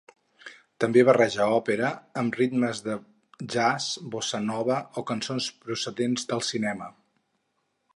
També 0.83 1.03
barreja 1.09 1.47
òpera 1.57 1.91
amb 2.23 2.39
ritmes 2.41 2.81
de 2.87 2.97
jazz, 3.57 3.93
bossa 4.17 4.43
nova 4.49 4.83
o 4.99 5.05
cançons 5.15 5.55
procedents 5.67 6.31
del 6.35 6.47
cinema. 6.53 6.95